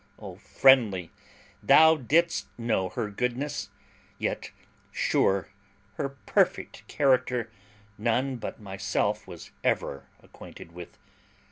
O 0.17 0.37
Friendly! 0.37 1.11
thou 1.61 1.95
didst 1.95 2.47
know 2.57 2.89
her 2.89 3.11
goodness; 3.11 3.69
yet, 4.17 4.49
sure, 4.91 5.49
her 5.97 6.09
perfect 6.25 6.87
character 6.87 7.51
none 7.99 8.37
but 8.37 8.59
myself 8.59 9.27
was 9.27 9.51
ever 9.63 10.07
acquainted 10.23 10.71
with. 10.71 10.97